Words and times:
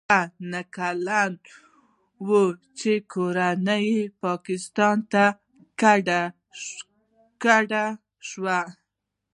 هغه 0.09 0.19
نهه 0.51 0.63
کلن 0.75 1.31
و 2.27 2.29
چې 2.79 2.91
کورنۍ 3.13 3.83
یې 3.95 4.03
پاکستان 4.23 4.97
ته 5.11 5.23
کډه 7.43 7.83
شوه. 8.29 8.59